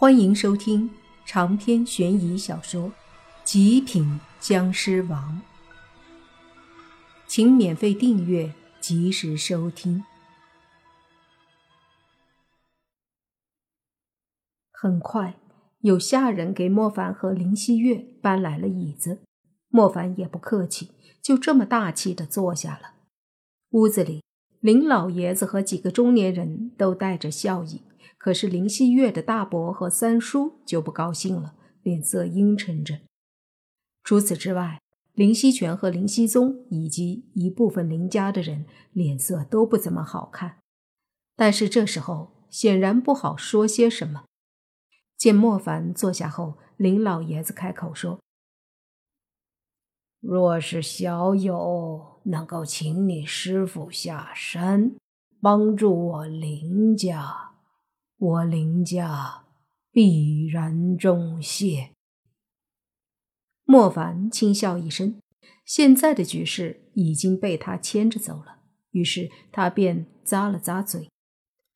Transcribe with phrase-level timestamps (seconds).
[0.00, 0.88] 欢迎收听
[1.26, 2.84] 长篇悬疑小说
[3.42, 5.42] 《极品僵尸王》，
[7.26, 10.04] 请免费订阅，及时收听。
[14.70, 15.34] 很快，
[15.80, 19.18] 有下人给莫凡和林希月搬来了椅子，
[19.66, 22.92] 莫凡也不客气，就这么大气的坐下了。
[23.70, 24.22] 屋子里，
[24.60, 27.82] 林老爷子和几个中年人都带着笑意。
[28.18, 32.98] 可是林希月的大伯和三叔就不高兴了，脸色阴沉着。
[34.02, 34.82] 除此之外，
[35.14, 40.58] 林希全和林希宗以及一部分林家的人脸色都不怎么好看。
[41.36, 44.24] 但是这时候显然不好说些什么。
[45.16, 48.20] 见莫凡坐下后，林老爷子开口说
[50.20, 54.96] ：“若是小友能够请你师傅下山，
[55.40, 57.47] 帮助我林家。”
[58.20, 59.44] 我林家
[59.92, 61.90] 必然重谢。
[63.62, 65.20] 莫凡轻笑一声，
[65.64, 68.58] 现在的局势已经被他牵着走了，
[68.90, 71.08] 于是他便咂了咂嘴，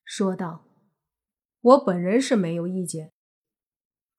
[0.04, 0.64] 说道
[1.62, 3.12] ：“我本人是没有意见，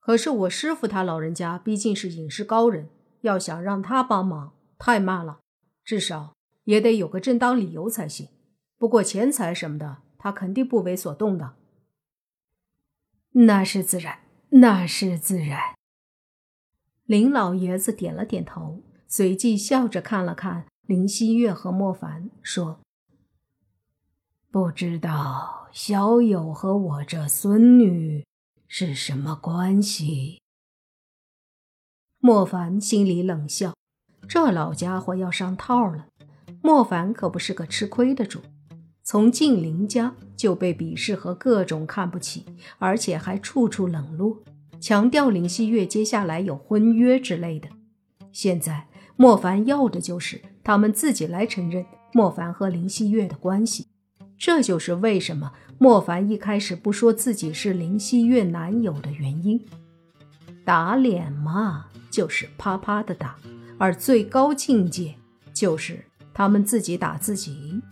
[0.00, 2.88] 可是我师傅他老人家毕竟是隐士高人，
[3.20, 5.40] 要想让他帮忙，太慢了，
[5.84, 8.28] 至少也得有个正当理由才行。
[8.78, 11.56] 不过钱财什么的，他肯定不为所动的。”
[13.36, 15.74] 那是自然，那是自然。
[17.04, 22.80] 林老爷子点了点头，随即笑着看了看林希月和莫凡，说
[24.52, 28.24] ：“不知道小友和我这孙女
[28.68, 30.40] 是什么关系？”
[32.20, 33.74] 莫凡心里冷笑，
[34.28, 36.06] 这老家伙要上套了。
[36.62, 38.40] 莫凡可不是个吃亏的主。
[39.06, 42.46] 从进林家就被鄙视和各种看不起，
[42.78, 44.42] 而且还处处冷落，
[44.80, 47.68] 强调林希月接下来有婚约之类的。
[48.32, 53.88] 现在莫凡要的就是他们自己来承认莫凡和林希月的关系。
[54.38, 59.60] 这就是为什么莫凡一开始不说自己是林希月男友的原因。
[60.64, 63.36] 打脸嘛，就是啪啪的打，
[63.76, 65.14] 而最高境界
[65.52, 67.82] 就是他们自己打自己。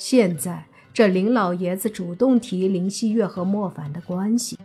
[0.00, 4.58] 现在这林老爷子主动提林希月和莫凡的关系，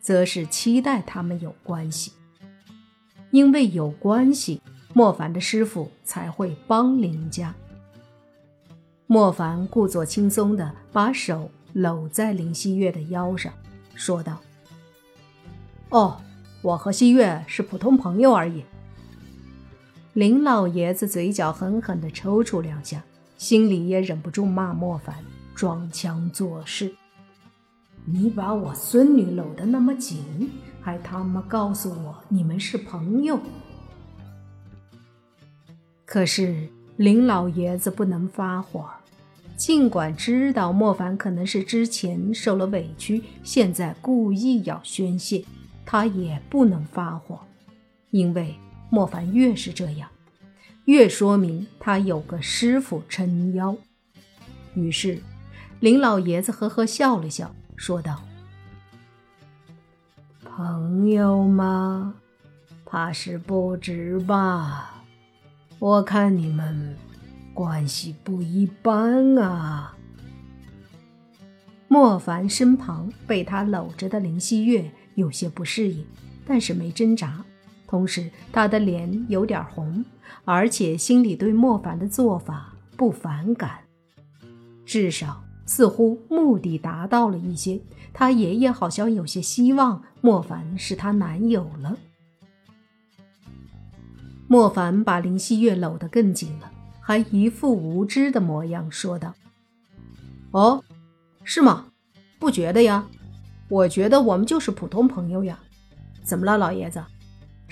[0.00, 2.10] 则是期待他们有关系，
[3.30, 4.60] 因为有关系，
[4.92, 7.54] 莫凡的师傅才会帮林家。
[9.06, 13.52] 莫凡故作轻松地把手搂在林希月的腰上，
[13.94, 14.40] 说道
[15.90, 16.20] ：“哦，
[16.60, 18.64] 我和希月是普通朋友而已。”
[20.12, 23.00] 林老爷子嘴角狠狠地抽搐两下。
[23.42, 25.16] 心里也忍不住骂莫凡
[25.52, 26.94] 装腔作势。
[28.04, 30.48] 你把我孙女搂得那么紧，
[30.80, 33.40] 还他妈告诉我你们是朋友。
[36.04, 38.88] 可是林老爷子不能发火，
[39.56, 45.44] 尽管知道莫凡可能是之前受了委屈，现在故意要宣泄，
[45.84, 47.40] 他也不能发火，
[48.12, 48.54] 因为
[48.88, 50.08] 莫凡越是这样。
[50.86, 53.76] 越说明他有个师傅撑腰。
[54.74, 55.20] 于是，
[55.80, 58.22] 林老爷子呵呵笑了笑，说道
[60.42, 62.14] ：“朋友吗？
[62.84, 65.04] 怕是不值吧？
[65.78, 66.96] 我看你们
[67.54, 69.96] 关系不一般啊。”
[71.88, 76.04] 莫凡身旁被他搂着的林希月有些不适应，
[76.46, 77.44] 但是没挣扎。
[77.92, 80.02] 同时，他的脸有点红，
[80.46, 83.80] 而且心里对莫凡的做法不反感，
[84.86, 87.82] 至少似乎目的达到了一些。
[88.14, 91.98] 他爷爷好像有些希望莫凡是他男友了。
[94.48, 99.34] 莫凡把林希月搂得更紧了，还一副无知的模样，说道
[100.52, 100.82] ：“哦，
[101.44, 101.88] 是吗？
[102.38, 103.06] 不觉得呀？
[103.68, 105.58] 我觉得我们就是普通朋友呀。
[106.22, 107.04] 怎么了，老爷子？”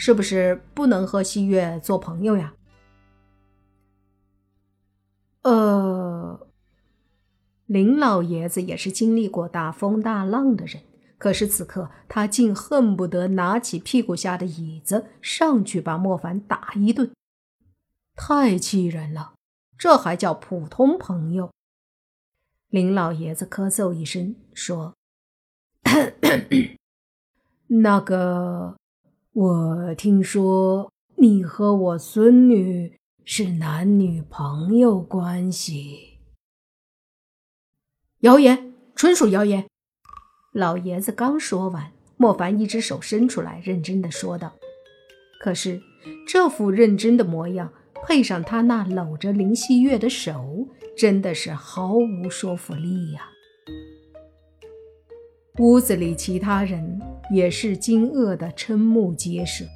[0.03, 2.55] 是不是不能和西月做朋友呀？
[5.43, 6.49] 呃，
[7.67, 10.83] 林老爷子也是经历过大风大浪的人，
[11.19, 17.13] 可是此刻他竟恨不得拿起屁股下的椅子上去把莫凡打一顿，
[18.15, 19.35] 太气人了！
[19.77, 21.51] 这还叫普通朋友？
[22.71, 24.95] 林老爷子咳嗽一声说
[27.69, 28.80] ：“那个。”
[29.33, 36.19] 我听说你和我孙女是男女朋友关系，
[38.23, 39.69] 谣言，纯属谣言。
[40.53, 44.57] 老爷子刚说完，莫凡一只手伸出来，认真的说道
[45.41, 45.81] ：“可是
[46.27, 47.73] 这副认真的模样，
[48.03, 50.67] 配上他那搂着林希月的手，
[50.97, 53.29] 真的是毫无说服力呀。”
[55.61, 56.99] 屋子里其他人
[57.31, 59.67] 也是惊愕的瞠目结舌。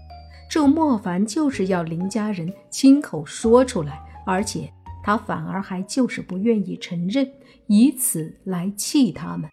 [0.49, 4.73] 这莫凡就是要林家人亲口说出来，而且
[5.03, 7.31] 他反而还就是不愿意承认，
[7.67, 9.51] 以此来气他们。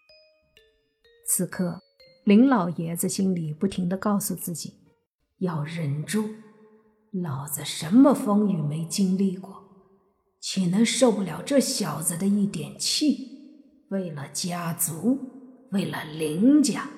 [1.28, 1.82] 此刻，
[2.24, 4.76] 林老爷子心里不停地告诉自己，
[5.40, 6.30] 要忍住。
[7.12, 9.66] 老子什么风雨没经历过，
[10.40, 13.28] 岂能受不了这小子的一点气？
[13.90, 15.20] 为了家族，
[15.72, 16.90] 为了林家，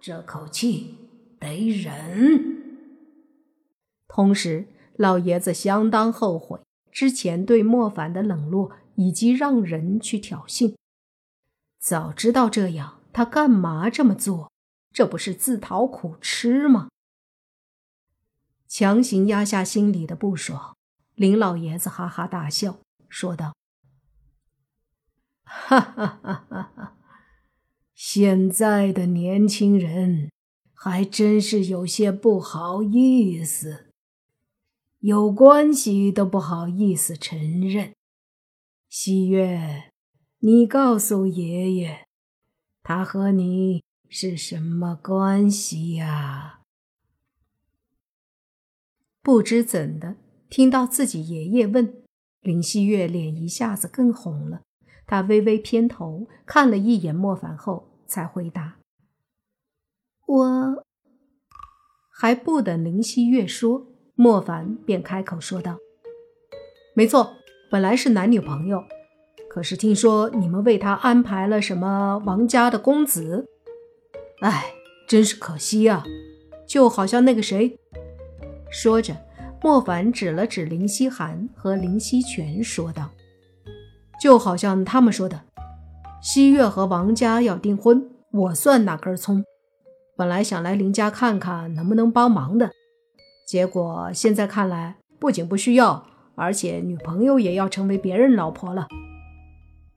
[0.00, 0.96] 这口气
[1.40, 2.56] 得忍。
[4.06, 6.60] 同时，老爷子相当后悔
[6.92, 10.74] 之前对莫凡的冷落，以及让人去挑衅。
[11.78, 14.52] 早知道这样，他干嘛这么做？
[14.92, 16.88] 这不是自讨苦吃吗？
[18.66, 20.76] 强行压下心里的不爽，
[21.14, 22.78] 林老爷子哈哈大笑，
[23.08, 23.54] 说道
[25.44, 26.97] ：“哈哈哈哈哈！
[28.00, 30.30] 现在的年轻人
[30.72, 33.86] 还真是有些不好意思。”
[35.02, 37.92] 有关系都不好意思承认。
[38.88, 39.90] 西月，
[40.38, 42.04] 你告诉爷爷，
[42.84, 46.60] 他和你是什么关系呀？
[49.22, 50.14] 不知怎的，
[50.48, 52.02] 听到自己爷爷问，
[52.40, 54.62] 林希月脸一下子更红了。
[55.06, 58.78] 他微微偏头看了一眼莫凡后，才回答
[60.26, 60.84] ：“我
[62.10, 63.86] 还不等林希月说。”
[64.20, 65.78] 莫凡便开口说道
[66.92, 67.34] ：“没错，
[67.70, 68.82] 本来是男女朋友，
[69.48, 73.46] 可是听说你们为他安排了什么王家的公子，
[74.40, 74.72] 哎，
[75.06, 76.04] 真是可惜啊！
[76.66, 77.78] 就好像那个谁……”
[78.72, 79.16] 说着，
[79.62, 83.10] 莫凡指了指林希寒和林希全，说道
[84.20, 85.44] ：“就好像他们说的，
[86.20, 89.44] 西月和王家要订婚，我算哪根葱？
[90.16, 92.72] 本来想来林家看看能不能帮忙的。”
[93.46, 98.88] 结果现在看来，不仅不需要，而且女朋友也要成为别人老婆了。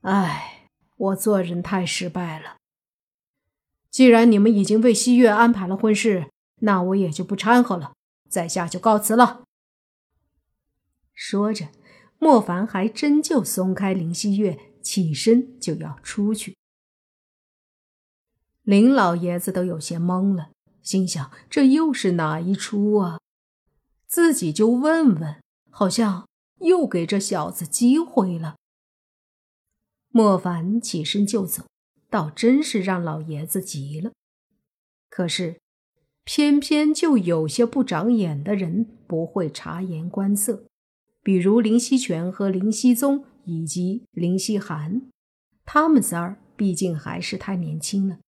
[0.02, 2.56] 唉，我做人太失败了。
[3.90, 6.28] 既然你们已经为西月安排了婚事，
[6.60, 7.92] 那我也就不掺和了，
[8.30, 9.42] 在下就告辞了。
[11.12, 11.66] 说着，
[12.18, 16.56] 莫凡还真就松开林希月，起身就要出去。
[18.62, 20.50] 林老爷子都有些懵了，
[20.82, 23.18] 心想：这又是哪一出啊？
[24.06, 25.40] 自己就问问，
[25.70, 28.56] 好像又给这小子机会了。
[30.10, 31.64] 莫凡起身就走，
[32.10, 34.12] 倒真是让老爷子急了。
[35.08, 35.60] 可是，
[36.24, 40.66] 偏偏就有些不长眼的人不会察言观色，
[41.22, 45.02] 比如林希全和林希宗以及林希涵，
[45.64, 48.18] 他们仨儿毕竟还是太年轻了，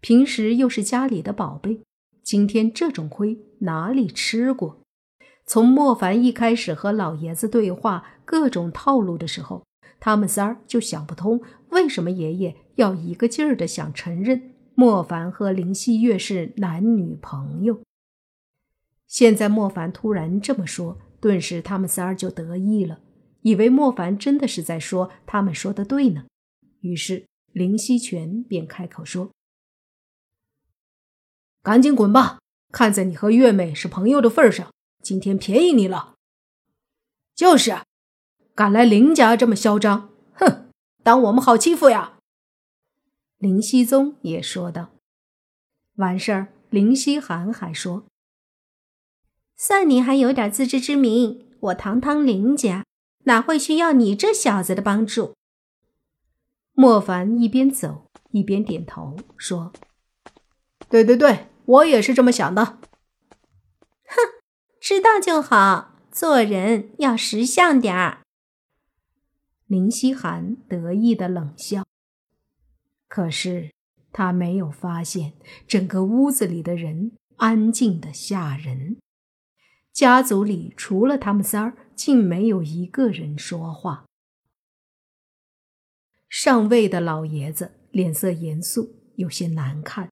[0.00, 1.80] 平时又是家里的宝贝，
[2.22, 4.80] 今天这种亏哪里吃过？
[5.46, 9.64] 从莫凡一开始和老爷子对话各种套路的时候，
[9.98, 11.40] 他们仨儿就想不通，
[11.70, 17.80] 为什么爷爷要一个劲儿的想承认莫凡和林希月是男女朋友。
[19.06, 23.00] 现在莫凡突然这么说，顿时他们仨儿就得意了，
[23.42, 26.26] 以为莫凡真的是在说他们说的对呢。
[26.80, 29.30] 于是林希全便开口说
[31.62, 32.38] ：“赶紧滚吧，
[32.72, 36.16] 看在你和月妹是朋友的份上。”今天便宜你了，
[37.34, 37.78] 就是，
[38.54, 40.68] 敢来林家这么嚣张，哼，
[41.02, 42.18] 当我们好欺负呀？
[43.38, 44.90] 林熙宗也说道。
[45.94, 48.04] 完事儿，林熙寒还说
[49.56, 52.84] ：“算你还有点自知之明，我堂堂林家
[53.28, 55.36] 哪会需要你这小子的帮助？”
[56.74, 59.72] 莫凡一边走一边点头说
[60.90, 62.64] ：“对对对，我也是这么想的。”
[64.04, 64.16] 哼。
[64.80, 68.22] 知道就好，做人要识相点儿。
[69.66, 71.84] 林希寒得意的冷笑，
[73.08, 73.72] 可是
[74.12, 75.34] 他没有发现
[75.66, 78.96] 整个屋子里的人安静的吓人。
[79.98, 84.04] 家族里除了他们仨儿，竟没有一个人说话。
[86.28, 90.08] 上位的老爷子脸色严肃，有些难看。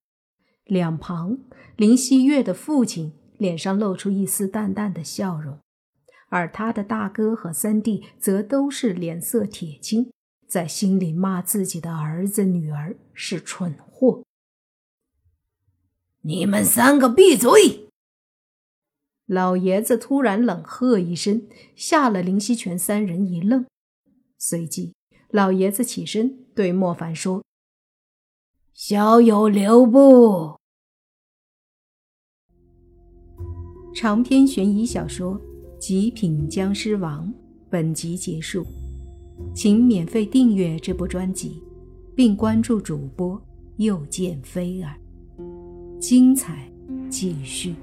[0.64, 1.38] 两旁
[1.76, 3.12] 林希月的父亲。
[3.38, 5.60] 脸上露出一丝淡淡的笑容，
[6.30, 10.10] 而他的大哥和三弟则都是脸色铁青，
[10.48, 14.24] 在心里骂自己的儿子女儿是蠢货。
[16.22, 17.85] 你们三个闭嘴！
[19.26, 21.42] 老爷子突然冷喝一声，
[21.74, 23.66] 吓了林希全三人一愣。
[24.38, 24.92] 随即，
[25.30, 27.42] 老爷子起身对莫凡说
[28.72, 30.56] ：“小友留步。”
[33.92, 35.34] 长篇悬疑小说
[35.78, 37.26] 《极品僵尸王》
[37.68, 38.64] 本集结束，
[39.54, 41.60] 请免费订阅这部专辑，
[42.14, 43.42] 并关注主播
[43.78, 44.94] 又见菲儿。
[45.98, 46.70] 精彩
[47.10, 47.74] 继续。